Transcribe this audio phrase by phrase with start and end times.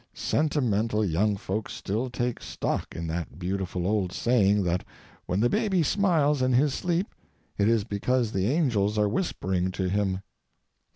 [0.15, 4.83] Sentimental young folks still take stock in that beautiful old saying that
[5.27, 7.05] when the baby smiles in his sleep,
[7.59, 10.21] it is because the angels are whispering to him.